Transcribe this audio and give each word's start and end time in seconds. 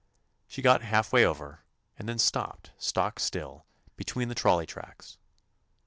She 0.47 0.63
got 0.63 0.81
half 0.81 1.13
way 1.13 1.23
over 1.27 1.59
and 1.95 2.09
then 2.09 2.17
stopped 2.17 2.71
stock 2.79 3.19
still 3.19 3.67
between 3.95 4.29
the 4.29 4.33
trol 4.33 4.57
ley 4.57 4.65
tracks. 4.65 5.19